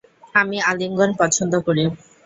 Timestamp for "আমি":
0.35-0.57